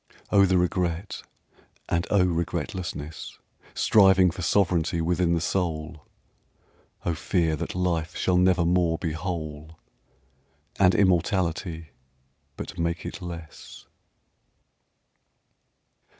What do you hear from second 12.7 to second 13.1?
make